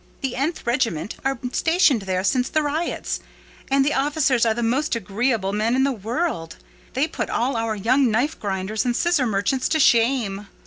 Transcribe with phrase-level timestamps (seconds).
[0.21, 3.19] The ——th regiment are stationed there since the riots;
[3.69, 6.55] and the officers are the most agreeable men in the world:
[6.93, 10.47] they put all our young knife grinders and scissor merchants to shame."